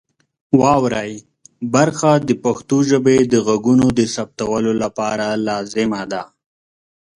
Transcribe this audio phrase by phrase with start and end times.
[0.59, 1.11] واورئ
[1.73, 6.23] برخه د پښتو ژبې د غږونو د ثبتولو لپاره لازمه ده.